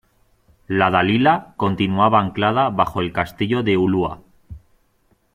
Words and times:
"la 0.81 0.87
Dalila" 0.95 1.33
continuaba 1.63 2.17
anclada 2.19 2.71
bajo 2.71 3.01
el 3.01 3.13
Castillo 3.13 3.61
de 3.61 3.77
Ulua, 3.77 4.21